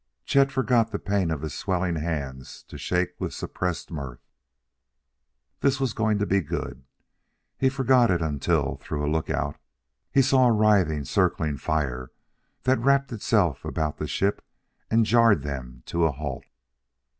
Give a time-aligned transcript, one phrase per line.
[0.25, 4.25] Chet forgot the pain of his swelling hands to shake with suppressed mirth.
[5.59, 6.85] This was going to be good!
[7.59, 9.57] He forgot it until, through a lookout,
[10.11, 12.09] he saw a writhing, circling fire
[12.63, 14.43] that wrapped itself about the ship
[14.89, 16.45] and jarred them to a halt.